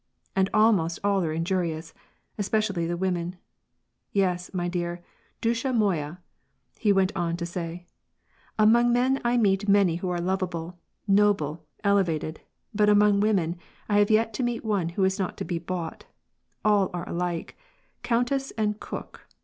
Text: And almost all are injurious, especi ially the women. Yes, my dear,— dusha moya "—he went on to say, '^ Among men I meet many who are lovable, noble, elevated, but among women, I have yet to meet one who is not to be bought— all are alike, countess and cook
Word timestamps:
And 0.35 0.49
almost 0.51 0.97
all 1.03 1.23
are 1.23 1.31
injurious, 1.31 1.93
especi 2.39 2.73
ially 2.73 2.87
the 2.87 2.97
women. 2.97 3.35
Yes, 4.11 4.51
my 4.51 4.67
dear,— 4.67 5.03
dusha 5.43 5.75
moya 5.75 6.19
"—he 6.79 6.91
went 6.91 7.15
on 7.15 7.37
to 7.37 7.45
say, 7.45 7.85
'^ 7.87 7.89
Among 8.57 8.91
men 8.91 9.21
I 9.23 9.37
meet 9.37 9.69
many 9.69 9.97
who 9.97 10.09
are 10.09 10.17
lovable, 10.19 10.79
noble, 11.07 11.67
elevated, 11.83 12.41
but 12.73 12.89
among 12.89 13.19
women, 13.19 13.57
I 13.87 13.99
have 13.99 14.09
yet 14.09 14.33
to 14.33 14.41
meet 14.43 14.65
one 14.65 14.89
who 14.89 15.03
is 15.03 15.19
not 15.19 15.37
to 15.37 15.45
be 15.45 15.59
bought— 15.59 16.05
all 16.65 16.89
are 16.95 17.07
alike, 17.07 17.55
countess 18.01 18.49
and 18.57 18.79
cook 18.79 19.27